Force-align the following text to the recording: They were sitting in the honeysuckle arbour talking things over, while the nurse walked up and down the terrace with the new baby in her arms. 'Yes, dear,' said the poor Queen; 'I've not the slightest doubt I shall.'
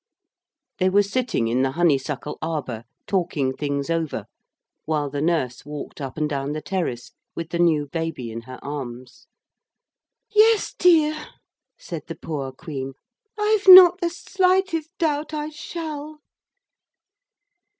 They 0.79 0.89
were 0.89 1.03
sitting 1.03 1.47
in 1.47 1.61
the 1.61 1.73
honeysuckle 1.73 2.39
arbour 2.41 2.85
talking 3.05 3.53
things 3.53 3.87
over, 3.91 4.25
while 4.85 5.11
the 5.11 5.21
nurse 5.21 5.63
walked 5.63 6.01
up 6.01 6.17
and 6.17 6.27
down 6.27 6.53
the 6.53 6.61
terrace 6.63 7.11
with 7.35 7.49
the 7.51 7.59
new 7.59 7.85
baby 7.85 8.31
in 8.31 8.41
her 8.49 8.57
arms. 8.63 9.27
'Yes, 10.31 10.73
dear,' 10.73 11.27
said 11.77 12.07
the 12.07 12.15
poor 12.17 12.51
Queen; 12.51 12.93
'I've 13.37 13.67
not 13.67 14.01
the 14.01 14.09
slightest 14.09 14.89
doubt 14.97 15.35
I 15.35 15.49
shall.' 15.49 16.19